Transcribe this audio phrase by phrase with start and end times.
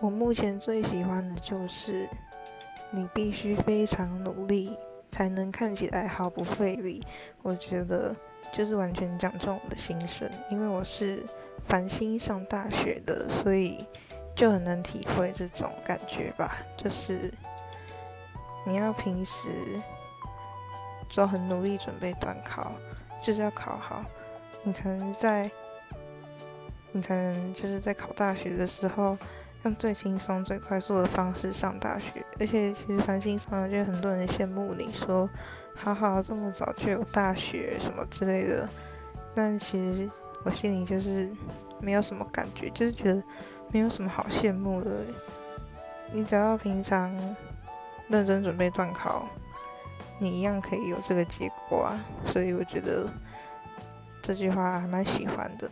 [0.00, 2.08] 我目前最喜欢的就是
[2.90, 4.74] 你必须非常努力
[5.10, 7.02] 才能看起来毫不费力。
[7.42, 8.16] 我觉得
[8.50, 11.22] 就是完全讲中我的心声，因为我是
[11.66, 13.86] 繁星上大学的，所以
[14.34, 16.56] 就很能体会这种感觉吧。
[16.78, 17.30] 就是
[18.66, 19.48] 你要平时
[21.14, 22.72] 都很努力准备短考，
[23.20, 24.02] 就是要考好，
[24.62, 25.50] 你才能在
[26.90, 29.18] 你才能就是在考大学的时候。
[29.64, 35.28] 用最轻松、最快速的方式上大学，而且其实繁星上就很多人羡慕你说，
[35.74, 38.68] 好好这么早就有大学什么之类的。
[39.34, 40.10] 但其实
[40.44, 41.30] 我心里就是
[41.78, 43.22] 没有什么感觉，就是觉得
[43.70, 44.90] 没有什么好羡慕的。
[46.12, 47.14] 你只要平常
[48.08, 49.28] 认真准备段考，
[50.18, 52.00] 你一样可以有这个结果啊。
[52.26, 53.06] 所以我觉得
[54.22, 55.70] 这句话还蛮喜欢的。